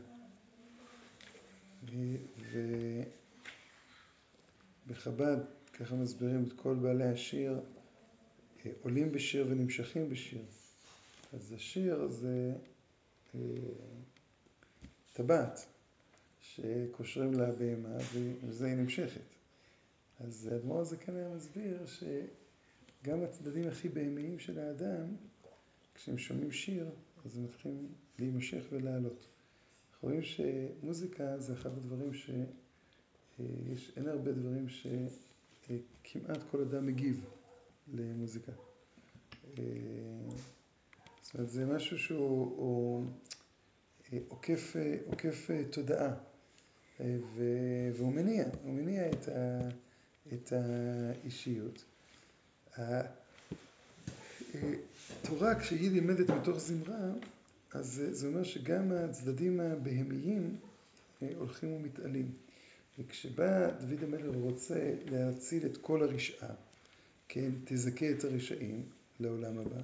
ובחב"ד 4.86 5.38
ככה 5.72 5.94
מסבירים 5.94 6.44
את 6.44 6.52
כל 6.52 6.74
בעלי 6.74 7.04
השיר, 7.04 7.60
אה, 8.66 8.70
עולים 8.82 9.12
בשיר 9.12 9.46
ונמשכים 9.48 10.10
בשיר. 10.10 10.42
אז 11.32 11.52
השיר 11.52 12.08
זה 12.08 12.54
אה, 13.34 13.40
טבעת 15.12 15.66
שקושרים 16.40 17.34
לה 17.34 17.52
בהמה 17.52 17.96
וזה 18.14 18.66
היא 18.66 18.74
נמשכת. 18.74 19.20
אז 20.20 20.48
האדמו"ר 20.52 20.80
הזה 20.80 20.96
היה 21.06 21.28
מסביר 21.28 21.86
שגם 21.86 23.22
הצדדים 23.24 23.68
הכי 23.68 23.88
בהמיים 23.88 24.38
של 24.38 24.58
האדם, 24.58 25.06
כשהם 25.94 26.18
שומעים 26.18 26.52
שיר, 26.52 26.90
אז 27.24 27.38
הם 27.38 27.44
מתחילים 27.44 27.88
להימשך 28.18 28.64
ולעלות. 28.70 29.26
אנחנו 29.92 30.08
רואים 30.08 30.22
שמוזיקה 30.22 31.38
זה 31.38 31.52
אחד 31.52 31.70
הדברים 31.70 32.14
ש... 32.14 32.30
אה, 32.30 33.44
יש, 33.72 33.92
אין 33.96 34.08
הרבה 34.08 34.32
דברים 34.32 34.68
ש... 34.68 34.86
כמעט 36.04 36.38
כל 36.50 36.60
אדם 36.60 36.86
מגיב 36.86 37.24
למוזיקה. 37.94 38.52
אה, 39.58 39.64
זאת 41.22 41.34
אומרת, 41.34 41.50
זה 41.50 41.66
משהו 41.66 41.98
שהוא 41.98 42.56
הוא, 42.56 43.06
אה, 44.12 44.18
עוקף, 44.28 44.76
אה, 44.76 44.96
עוקף 45.06 45.48
תודעה, 45.70 46.14
והוא 47.94 48.12
מניע, 48.12 48.44
הוא 48.62 48.72
מניע 48.72 49.10
את, 49.10 49.28
ה, 49.28 49.68
את 50.32 50.52
האישיות. 50.52 51.84
התורה, 55.20 55.60
כשהיא 55.60 55.90
לימדת 55.90 56.30
מתוך 56.30 56.58
זמרה, 56.58 57.10
אז 57.72 58.02
זה 58.10 58.26
אומר 58.26 58.42
שגם 58.42 58.92
הצדדים 58.92 59.60
הבהמיים 59.60 60.56
הולכים 61.36 61.72
ומתעלים. 61.72 62.32
וכשבא 62.98 63.70
דוד 63.70 64.02
המלך 64.02 64.24
ורוצה 64.32 64.94
להציל 65.10 65.66
את 65.66 65.76
כל 65.76 66.02
הרשעה, 66.02 66.54
כן, 67.28 67.50
תזכה 67.64 68.10
את 68.10 68.24
הרשעים 68.24 68.82
לעולם 69.20 69.58
הבא, 69.58 69.80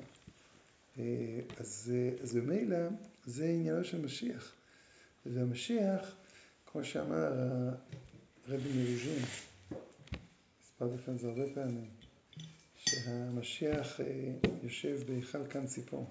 אה, 0.98 1.04
אז, 1.56 1.92
אז 2.22 2.34
במילא 2.34 2.88
זה 3.26 3.44
עניינו 3.44 3.84
של 3.84 4.00
משיח. 4.00 4.52
והמשיח, 5.26 6.16
כמו 6.66 6.84
שאמר 6.84 7.28
רבי 8.48 8.68
מרוז'ין, 8.76 9.22
הסברתי 10.62 10.94
לכם 10.94 11.12
את 11.12 11.18
זה 11.18 11.28
הרבה 11.28 11.42
פעמים, 11.54 11.88
שהמשיח 13.04 14.00
אה, 14.00 14.32
יושב 14.62 15.00
בהיכל 15.06 15.46
כאן 15.46 15.66
ציפור, 15.66 16.10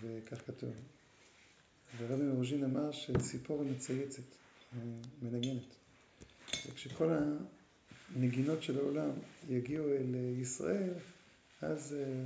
וכך 0.00 0.46
כתוב. 0.46 0.74
ורבי 1.98 2.22
מרוז'ין 2.22 2.64
אמר 2.64 2.92
שציפור 2.92 3.62
היא 3.62 3.70
מצייצת. 3.72 4.22
מנגנת. 5.22 5.76
וכשכל 6.66 7.10
הנגינות 8.16 8.62
של 8.62 8.78
העולם 8.78 9.10
יגיעו 9.48 9.88
אל 9.88 10.14
ישראל, 10.40 10.92
אז 11.62 11.96
אה, 11.98 12.24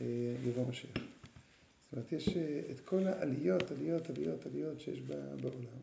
אה, 0.00 0.34
יבוא 0.46 0.68
משיח. 0.68 0.90
זאת 0.94 1.92
אומרת, 1.92 2.12
יש 2.12 2.28
אה, 2.28 2.60
את 2.70 2.80
כל 2.80 3.06
העליות, 3.06 3.70
עליות, 3.70 4.10
עליות, 4.10 4.46
עליות 4.46 4.80
שיש 4.80 5.00
בעולם. 5.40 5.82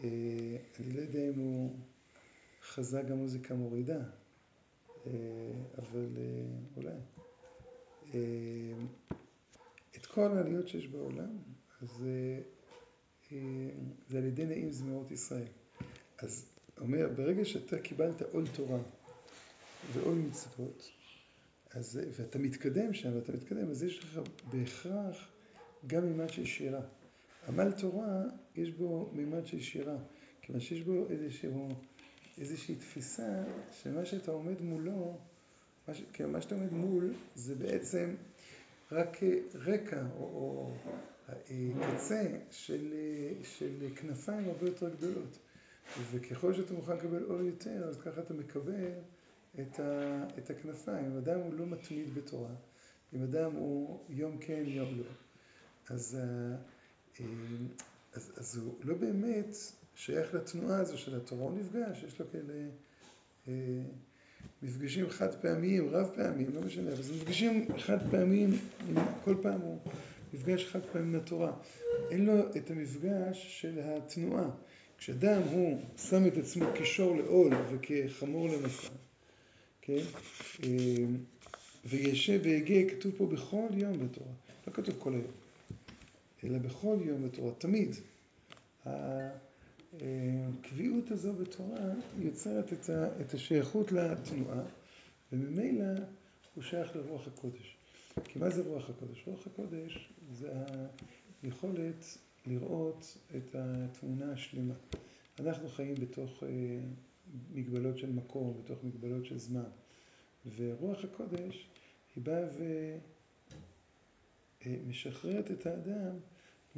אני 0.00 0.92
לא 0.94 1.00
יודע 1.00 1.28
אם 1.28 1.34
הוא 1.34 1.76
חזה 2.62 3.02
גם 3.02 3.16
מוזיקה 3.16 3.54
מורידה, 3.54 4.00
אבל 5.78 6.16
אולי. 6.76 6.98
את 9.96 10.06
כל 10.06 10.36
העליות 10.36 10.68
שיש 10.68 10.88
בעולם, 10.88 11.38
אז 11.80 12.04
זה 14.08 14.18
על 14.18 14.24
ידי 14.24 14.46
נעים 14.46 14.70
זמירות 14.70 15.10
ישראל. 15.10 15.46
אז 16.18 16.46
אומר, 16.80 17.08
ברגע 17.16 17.44
שאתה 17.44 17.78
קיבלת 17.78 18.22
עול 18.22 18.46
תורה 18.56 18.78
ועול 19.92 20.14
מצוות, 20.14 20.90
אז, 21.70 22.00
ואתה 22.16 22.38
מתקדם 22.38 22.94
שם, 22.94 23.14
ואתה 23.14 23.32
מתקדם, 23.32 23.70
אז 23.70 23.82
יש 23.82 23.98
לך 23.98 24.20
בהכרח 24.50 25.28
גם 25.86 26.06
מימד 26.06 26.28
של 26.28 26.44
שירה. 26.44 26.80
עמל 27.48 27.72
תורה, 27.72 28.22
יש 28.56 28.70
בו 28.70 29.10
מימד 29.12 29.46
של 29.46 29.60
שירה, 29.60 29.96
כיוון 30.42 30.60
שיש 30.60 30.80
בו 30.82 31.06
איזשהו, 31.10 31.68
איזושהי 32.40 32.74
תפיסה 32.74 33.44
שמה 33.82 34.04
שאתה 34.04 34.30
עומד 34.30 34.60
מולו, 34.60 35.18
מה, 35.88 35.94
כן, 36.12 36.30
מה 36.30 36.42
שאתה 36.42 36.54
עומד 36.54 36.72
מול 36.72 37.14
זה 37.34 37.54
בעצם 37.54 38.14
רק 38.92 39.16
רקע 39.54 40.02
או, 40.18 40.24
או 40.24 40.70
קצה 41.96 42.22
של, 42.50 42.94
של 43.42 43.88
כנפיים 43.96 44.48
הרבה 44.48 44.66
יותר 44.66 44.88
גדולות. 44.88 45.38
וככל 46.10 46.54
שאתה 46.54 46.74
מוכן 46.74 46.96
לקבל 46.96 47.22
עול 47.22 47.46
יותר, 47.46 47.88
אז 47.88 48.00
ככה 48.00 48.20
אתה 48.20 48.34
מקבל 48.34 48.92
את, 49.60 49.80
ה, 49.80 50.24
את 50.38 50.50
הכנפיים. 50.50 51.04
אם 51.04 51.16
אדם 51.16 51.40
הוא 51.40 51.54
לא 51.54 51.66
מתמיד 51.66 52.14
בתורה, 52.14 52.54
אם 53.14 53.22
אדם 53.22 53.52
הוא 53.52 54.00
יום 54.08 54.38
כן, 54.38 54.62
יום 54.66 54.98
לא, 54.98 55.04
אז, 55.88 56.18
אה, 56.20 57.24
אז, 58.12 58.32
אז 58.36 58.56
הוא 58.56 58.74
לא 58.82 58.94
באמת 58.94 59.56
שייך 59.98 60.34
לתנועה 60.34 60.80
הזו 60.80 60.98
של 60.98 61.16
התורה, 61.16 61.42
הוא 61.42 61.58
נפגש, 61.58 62.04
יש 62.06 62.20
לו 62.20 62.26
כאלה 62.32 62.54
אה, 63.48 63.52
מפגשים 64.62 65.10
חד 65.10 65.34
פעמיים, 65.34 65.88
רב 65.88 66.10
פעמיים, 66.16 66.54
לא 66.54 66.60
משנה, 66.60 66.92
אבל 66.92 67.02
זה 67.02 67.14
מפגשים 67.14 67.78
חד 67.78 68.10
פעמיים, 68.10 68.50
כל 69.24 69.34
פעם 69.42 69.60
הוא 69.60 69.78
מפגש 70.34 70.66
חד 70.66 70.80
פעמי 70.92 71.08
עם 71.08 71.22
התורה. 71.22 71.52
אין 72.10 72.26
לו 72.26 72.56
את 72.56 72.70
המפגש 72.70 73.60
של 73.60 73.80
התנועה. 73.84 74.50
כשאדם 74.98 75.42
הוא 75.42 75.80
שם 75.96 76.26
את 76.26 76.36
עצמו 76.36 76.64
כשור 76.74 77.16
לעול 77.16 77.52
וכחמור 77.70 78.48
למסע, 78.48 78.88
כן? 79.80 80.02
וישב 81.84 82.40
ויגה, 82.42 82.90
כתוב 82.90 83.12
פה 83.16 83.26
בכל 83.26 83.66
יום 83.72 83.92
בתורה, 83.92 84.32
לא 84.66 84.72
כתוב 84.72 84.94
כל 84.98 85.12
היום, 85.12 85.32
אלא 86.44 86.58
בכל 86.58 86.96
יום 87.04 87.28
בתורה, 87.28 87.52
תמיד. 87.58 87.96
הקביעות 89.94 91.10
הזו 91.10 91.32
בתורה 91.32 91.90
יוצרת 92.18 92.72
את 93.20 93.34
השייכות 93.34 93.92
לתנועה, 93.92 94.62
וממילא 95.32 95.84
הוא 96.54 96.64
שייך 96.64 96.96
לרוח 96.96 97.26
הקודש. 97.26 97.76
כי 98.24 98.38
מה 98.38 98.50
זה 98.50 98.62
רוח 98.62 98.90
הקודש? 98.90 99.22
רוח 99.26 99.46
הקודש 99.46 100.08
זה 100.32 100.52
היכולת 101.42 102.04
לראות 102.46 103.18
את 103.36 103.54
התמונה 103.54 104.32
השלמה. 104.32 104.74
אנחנו 105.40 105.68
חיים 105.68 105.94
בתוך 105.94 106.42
מגבלות 107.54 107.98
של 107.98 108.10
מקום, 108.12 108.60
בתוך 108.64 108.78
מגבלות 108.84 109.24
של 109.26 109.38
זמן, 109.38 109.68
ורוח 110.56 111.04
הקודש 111.04 111.66
היא 112.16 112.24
באה 112.24 112.48
ומשחררת 114.66 115.50
את 115.50 115.66
האדם 115.66 116.16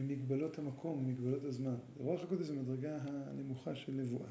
ממגבלות 0.01 0.59
המקום, 0.59 1.05
ממגבלות 1.05 1.45
הזמן. 1.45 1.75
רוח 1.97 2.23
הקודש 2.23 2.47
זה 2.47 2.55
מדרגה 2.55 2.99
הנמוכה 3.03 3.77
של 3.77 3.93
נבואה. 3.93 4.31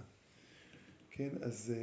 כן, 1.12 1.30
אז, 1.42 1.74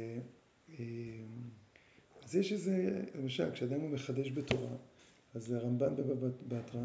אז 2.23 2.35
יש 2.35 2.51
איזה, 2.51 3.03
למשל, 3.15 3.51
כשאדם 3.51 3.81
הוא 3.81 3.89
מחדש 3.89 4.31
בתורה, 4.31 4.75
אז 5.35 5.51
הרמב"ן 5.51 5.95
בבא 5.95 6.27
בתרא, 6.47 6.81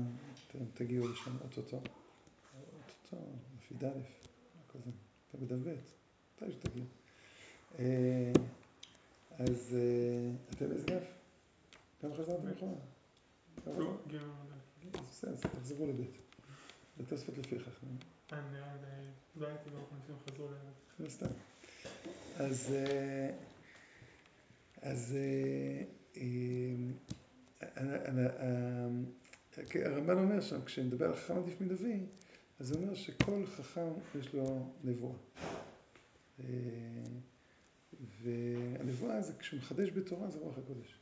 אתם 0.48 0.58
תגיעו 0.74 1.08
לשם 1.08 1.30
אוטוטו, 1.44 1.76
אוטוטו, 1.76 3.22
לפי 3.58 3.74
ד', 3.74 3.90
כזה, 4.68 4.90
אתה 5.28 5.38
בדף 5.38 5.56
ב', 5.56 5.74
מתי 6.36 6.52
שתגיעו. 6.52 6.86
אז 9.38 9.76
אתם 10.50 10.72
איזה 10.72 10.86
דף? 10.86 11.04
כמה 12.00 12.14
חזרתם 12.14 12.48
אחורה? 12.48 12.74
לא, 13.78 13.96
ג' 14.08 14.16
בסדר, 15.08 15.34
תחזרו 15.36 15.86
לבית. 15.86 16.31
לתוספות 17.00 17.38
לפיכך. 17.38 17.80
לא 19.36 19.46
הייתי 19.46 19.70
באופן 19.70 19.96
שהם 20.06 20.16
חזרו. 20.26 20.48
לא 21.00 21.08
סתם. 21.08 21.26
אז, 22.36 22.74
אז 24.82 25.16
הרמב"ן 29.64 30.18
אומר 30.18 30.40
שם, 30.40 30.64
כשנדבר 30.64 31.04
על 31.06 31.16
חכם 31.16 31.36
עדיף 31.36 31.60
מנביא, 31.60 32.00
אז 32.60 32.72
הוא 32.72 32.82
אומר 32.82 32.94
שכל 32.94 33.46
חכם 33.46 33.92
יש 34.20 34.34
לו 34.34 34.72
נבואה. 34.84 35.14
והנבואה 38.22 39.22
זה 39.22 39.32
כשהוא 39.38 39.58
מחדש 39.58 39.90
בתורה 39.90 40.30
זה 40.30 40.38
רוח 40.38 40.58
הקודש. 40.58 40.98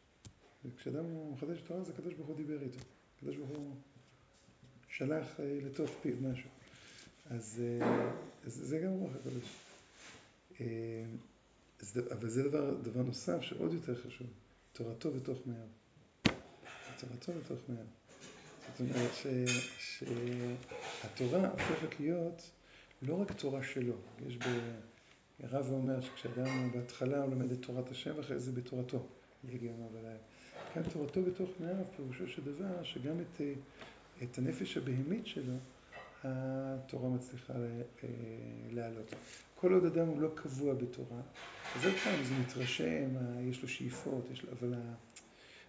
וכשאדם 0.64 1.32
מחדש 1.32 1.58
בתורה 1.62 1.84
זה 1.84 1.92
הקדוש 1.92 2.14
ברוך 2.14 2.28
הוא 2.28 2.36
דיבר 2.36 2.62
איתו. 2.62 2.78
הקדוש 3.16 3.36
ברוך 3.36 3.50
הוא 3.50 3.74
שלח 5.00 5.40
לתוך 5.40 5.90
פיו 6.02 6.14
משהו. 6.20 6.48
אז, 7.30 7.62
אז 8.46 8.52
זה 8.52 8.78
גם 8.78 8.90
רוח 8.90 9.10
הקודש. 9.20 9.48
אבל 12.12 12.28
זה 12.28 12.42
דבר, 12.42 12.74
דבר 12.82 13.02
נוסף 13.02 13.42
שעוד 13.42 13.72
יותר 13.72 13.94
חשוב, 13.94 14.26
תורתו 14.72 15.10
בתוך 15.10 15.38
מאיו. 15.46 15.66
תורתו 16.98 17.32
בתוך 17.32 17.58
מאיו. 17.68 17.84
זאת 18.68 18.80
אומרת 18.80 19.14
ש, 19.14 19.26
שהתורה 19.78 21.48
הופכת 21.48 22.00
להיות 22.00 22.50
לא 23.02 23.20
רק 23.20 23.32
תורה 23.32 23.62
שלו. 23.62 23.94
יש 24.26 24.36
ב... 24.36 24.44
הרב 25.42 25.70
אומר 25.70 26.00
שכשאדם 26.00 26.70
בהתחלה 26.72 27.22
הוא 27.22 27.30
לומד 27.30 27.52
את 27.52 27.62
תורת 27.62 27.90
השם 27.90 28.12
ואחרי 28.16 28.38
זה 28.38 28.52
בתורתו. 28.52 29.06
יגיע 29.48 29.72
בלילה. 29.92 30.18
כאן 30.74 30.82
תורתו 30.92 31.22
בתוך 31.22 31.50
מאיו 31.60 31.84
פירושו 31.96 32.28
של 32.28 32.42
דבר 32.44 32.82
שגם 32.82 33.20
את, 33.20 33.40
את 34.22 34.38
הנפש 34.38 34.76
הבהמית 34.76 35.26
שלו 35.26 35.54
התורה 36.24 37.08
מצליחה 37.08 37.52
להעלות. 38.70 39.14
כל 39.54 39.72
עוד 39.72 39.84
אדם 39.84 40.06
הוא 40.08 40.20
לא 40.20 40.28
קבוע 40.34 40.74
בתורה, 40.74 41.20
אז 41.76 41.84
עוד 41.84 41.94
פעם 42.04 42.24
זה 42.24 42.34
מתרשם, 42.34 43.08
יש 43.40 43.62
לו 43.62 43.68
שאיפות, 43.68 44.30
יש 44.32 44.42
לו, 44.42 44.52
אבל 44.52 44.74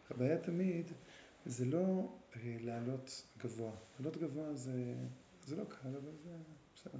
הבעיה 0.10 0.38
תמיד 0.38 0.92
זה 1.46 1.66
לא 1.66 2.16
לעלות 2.44 3.24
גבוה. 3.38 3.72
לעלות 4.00 4.18
גבוה 4.18 4.54
זה, 4.54 4.96
זה 5.48 5.56
לא 5.56 5.64
קל, 5.64 5.90
אבל 5.90 6.12
זה 6.24 6.38
בסדר. 6.76 7.00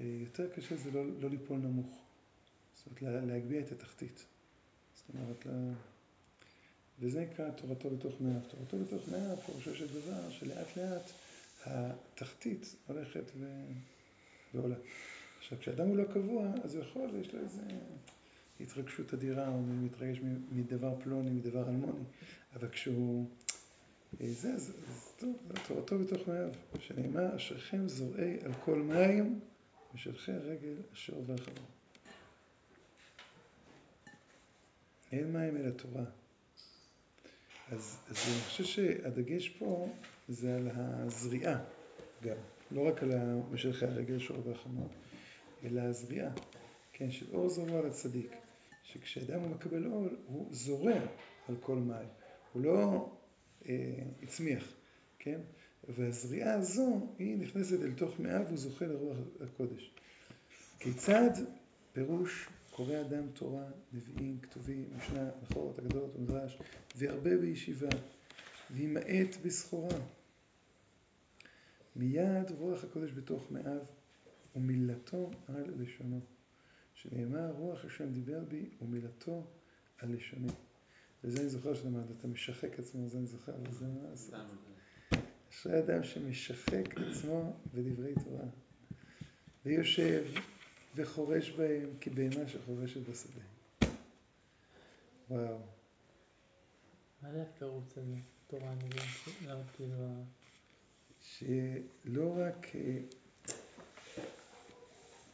יותר 0.00 0.50
קשה 0.50 0.76
זה 0.76 0.90
לא, 0.90 1.04
לא 1.20 1.30
ליפול 1.30 1.58
נמוך. 1.58 2.02
זאת 2.74 3.02
אומרת, 3.02 3.24
להגביה 3.24 3.60
את 3.60 3.72
התחתית. 3.72 4.26
זאת 4.94 5.08
אומרת, 5.14 5.46
וזה 7.00 7.20
נקרא 7.20 7.50
תורתו 7.50 7.90
בתוך 7.90 8.20
מאיו. 8.20 8.40
תורתו 8.48 8.78
בתוך 8.78 9.08
מאיו, 9.08 9.36
פירושו 9.36 9.74
של 9.74 9.86
דבר, 9.86 10.30
שלאט 10.30 10.76
לאט 10.76 11.10
התחתית 11.64 12.76
הולכת 12.86 13.24
ו... 13.38 13.64
ועולה. 14.54 14.76
עכשיו, 15.38 15.58
כשאדם 15.58 15.88
הוא 15.88 15.96
לא 15.96 16.04
קבוע, 16.04 16.46
אז 16.64 16.74
הוא 16.74 16.84
יכול, 16.84 17.10
יש 17.20 17.34
לו 17.34 17.40
איזה 17.40 17.62
התרגשות 18.60 19.14
אדירה, 19.14 19.46
הוא 19.46 19.64
מתרגש 19.66 20.18
מדבר 20.52 20.94
פלוני, 21.02 21.30
מדבר 21.30 21.68
אלמוני, 21.68 22.04
אבל 22.54 22.68
כשהוא... 22.68 23.26
זה, 24.20 24.54
אז 24.54 24.72
טוב, 25.18 25.36
תורתו 25.68 25.98
בתוך 25.98 26.28
מאיו, 26.28 26.48
שנאמר, 26.78 27.36
אשריכם 27.36 27.88
זורעי 27.88 28.36
על 28.44 28.52
כל 28.64 28.82
מים, 28.82 29.40
ושלחי 29.94 30.32
הרגל 30.32 30.74
אשר 30.92 31.12
חבר. 31.24 31.62
אין 35.12 35.32
מים 35.32 35.56
אלא 35.56 35.70
תורה. 35.70 36.04
אז, 37.72 37.98
אז 38.08 38.16
אני 38.28 38.40
חושב 38.48 38.64
שהדגש 38.64 39.48
פה 39.48 39.88
זה 40.28 40.56
על 40.56 40.68
הזריעה 40.72 41.64
גם, 42.22 42.36
לא 42.70 42.88
רק 42.88 43.02
על 43.02 43.10
משלחי 43.50 43.86
הרגל 43.86 44.16
אשר 44.16 44.34
עובר 44.34 44.54
חמור, 44.54 44.88
אלא 45.64 45.80
הזריעה, 45.80 46.30
כן, 46.92 47.10
של 47.10 47.26
אור 47.34 47.48
זרוע 47.48 47.86
לצדיק, 47.86 48.32
שכשאדם 48.82 49.40
הוא 49.40 49.50
מקבל 49.50 49.86
אור, 49.86 50.06
הוא 50.26 50.48
זורע 50.50 51.00
על 51.48 51.56
כל 51.60 51.76
מים, 51.76 52.08
הוא 52.52 52.62
לא 52.62 53.08
אה, 53.68 53.74
הצמיח, 54.22 54.74
כן? 55.18 55.40
והזריעה 55.88 56.54
הזו, 56.54 57.14
היא 57.18 57.38
נכנסת 57.38 57.82
אל 57.82 57.92
תוך 57.92 58.20
מאיו 58.20 58.42
והוא 58.46 58.56
זוכה 58.56 58.86
לרוח 58.86 59.16
הקודש. 59.40 59.90
כיצד 60.78 61.30
פירוש 61.92 62.48
קורא 62.76 63.00
אדם 63.00 63.28
תורה, 63.32 63.64
נביאים, 63.92 64.38
כתובים, 64.40 64.88
משנה, 64.96 65.30
הלכות, 65.40 65.78
אגדות 65.78 66.16
ומדרש, 66.16 66.58
וירבה 66.96 67.36
בישיבה, 67.36 67.88
וימעט 68.70 69.36
בסחורה. 69.44 69.98
מיד 71.96 72.50
רוח 72.50 72.84
הקודש 72.84 73.10
בתוך 73.12 73.46
מאיו, 73.50 73.80
ומילתו 74.56 75.30
על 75.48 75.64
לשונו. 75.78 76.20
שנאמר, 76.94 77.50
רוח 77.50 77.84
השם 77.84 78.12
דיבר 78.12 78.40
בי, 78.48 78.68
ומילתו 78.82 79.46
על 79.98 80.16
לשוני. 80.16 80.52
וזה 81.24 81.40
אני 81.40 81.48
זוכר 81.48 81.74
שאתה 81.74 81.88
אמרת, 81.88 82.06
אתה 82.18 82.28
משחק 82.28 82.78
עצמו, 82.78 83.08
זה 83.08 83.18
אני 83.18 83.26
זוכר, 83.26 83.52
וזה 83.68 83.86
מה 83.86 84.10
לעשות. 84.10 84.34
אשרי 85.50 85.78
אדם 85.78 86.02
שמשחק 86.02 87.00
עצמו 87.00 87.56
בדברי 87.74 88.14
תורה, 88.24 88.44
ויושב 89.64 90.24
וחורש 90.96 91.50
בהם 91.50 91.90
כבהמה 92.00 92.48
שחורשת 92.48 93.08
בשדה. 93.08 93.40
וואו. 95.30 95.58
מה 97.22 97.32
זה 97.32 97.42
הפירוץ 97.42 97.98
הזה, 97.98 98.16
תורה? 98.46 98.74
למה 99.46 99.62
כאילו... 99.76 100.24
שלא 101.20 102.36
רק... 102.36 102.66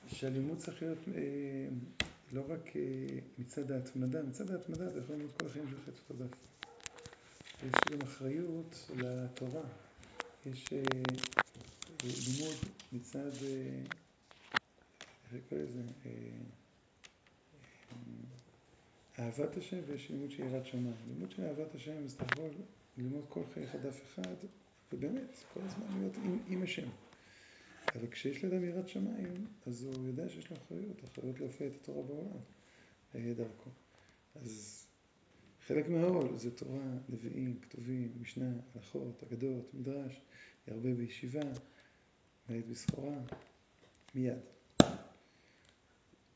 שהלימוד 0.08 0.58
צריך 0.58 0.82
להיות 0.82 0.98
לא 2.32 2.42
רק 2.48 2.72
מצד 3.38 3.70
ההתמדה, 3.70 4.22
מצד 4.22 4.50
ההתמדה 4.50 4.88
אתה 4.88 4.98
יכול 4.98 5.14
ללמוד 5.16 5.32
כל 5.38 5.46
החיים 5.46 5.68
שלך 5.68 5.88
את 5.88 5.94
אותו 6.10 6.24
דף. 6.24 6.36
יש 7.68 7.92
גם 7.92 8.02
אחריות 8.02 8.90
לתורה. 8.96 9.62
יש 10.46 10.72
לימוד 12.02 12.54
מצד, 12.92 13.30
איך 15.34 15.42
קורא 15.48 15.60
לזה? 15.60 15.82
אהבת 19.18 19.56
השם 19.56 19.80
ויש 19.86 20.10
לימוד 20.10 20.30
של 20.30 20.42
יראת 20.42 20.66
שמיים. 20.66 20.94
לימוד 21.08 21.30
של 21.30 21.44
אהבת 21.44 21.74
השם 21.74 22.06
זה 22.08 22.16
אתה 22.16 22.24
יכול 22.32 22.50
ללמוד 22.98 23.24
כל 23.28 23.42
חייך 23.54 23.74
דף 23.74 24.02
אחד, 24.02 24.34
ובאמת, 24.92 25.44
כל 25.54 25.60
הזמן 25.60 25.98
להיות 25.98 26.16
עם, 26.16 26.38
עם 26.48 26.62
השם. 26.62 26.88
אבל 27.94 28.06
כשיש 28.10 28.44
לאדם 28.44 28.64
יראת 28.64 28.88
שמיים, 28.88 29.46
אז 29.66 29.82
הוא 29.82 30.06
יודע 30.06 30.28
שיש 30.28 30.50
לו 30.50 30.56
אחריות, 30.56 31.04
אחריות 31.04 31.40
להופיע 31.40 31.66
את 31.66 31.72
התורה 31.82 32.02
בעולם, 32.02 32.40
דרכו. 33.14 33.70
אז 34.34 34.86
חלק 35.66 35.88
מהעול 35.88 36.38
זה 36.38 36.56
תורה, 36.56 36.84
נביאים, 37.08 37.60
כתובים, 37.60 38.12
משנה, 38.20 38.52
הלכות, 38.74 39.22
אגדות, 39.22 39.74
מדרש, 39.74 40.20
ירבה 40.68 40.94
בישיבה, 40.94 41.40
מעט 42.48 42.64
בסחורה, 42.70 43.16
מיד. 44.14 44.38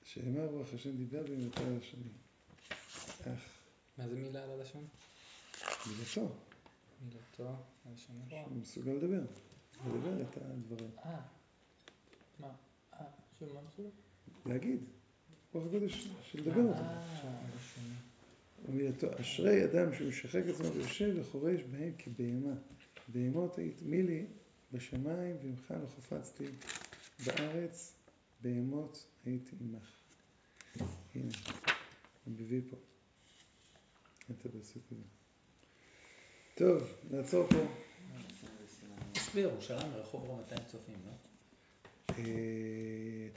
שאמר 0.04 0.46
רוח 0.46 0.74
השם 0.74 0.96
דיבר 0.96 1.22
בי 1.22 1.36
במטר 1.36 1.76
השני. 1.80 2.08
אך. 3.22 3.48
מה 3.98 4.08
זה 4.08 4.14
מילה 4.14 4.42
על 4.42 4.50
הלשון? 4.50 4.86
מילתו. 5.86 6.32
מילתו, 7.04 7.56
הלשון 7.84 8.16
שהוא 8.28 8.56
מסוגל 8.60 8.92
לדבר. 8.92 9.22
לדבר 9.86 10.22
את 10.22 10.36
הדברים. 10.36 10.90
אה. 11.04 11.20
מה? 12.40 12.48
אה, 12.94 13.04
שוב, 13.38 13.52
מה 13.54 13.60
מסוגל? 13.68 13.88
להגיד. 14.46 14.80
רוח 15.52 15.64
הקודש 15.66 16.08
של 16.22 16.40
לדבר 16.40 16.62
אותו. 16.62 16.82
ומילתו, 18.68 19.06
אשרי 19.20 19.64
אדם 19.64 19.94
שהוא 19.94 20.12
שחק 20.12 20.42
עצמו 20.48 20.72
ויושב 20.72 21.14
וחורש 21.20 21.60
בהם 21.60 21.92
כבהמה. 21.98 22.54
בהמות 23.08 23.58
היית 23.58 23.82
מילי 23.82 24.26
בשמיים 24.72 25.36
ועמך 25.42 25.70
לא 25.70 25.86
חפצתי 25.86 26.44
בארץ, 27.26 27.94
בהמות 28.44 29.06
הייתי 29.24 29.56
עמך. 29.60 29.90
הנה, 31.14 31.32
אני 32.26 32.34
מביא 32.34 32.60
פה 32.70 32.76
את 34.30 34.46
הפסוק 34.46 34.82
הזה. 34.92 35.02
טוב, 36.54 36.82
נעצור 37.10 37.46
פה. 37.46 37.66
בירושלים 39.34 39.92
רחוב 39.94 40.24
רום 40.24 40.38
200 40.38 40.60
צופים, 40.66 40.94
לא? 41.06 41.12
אה, 42.18 43.28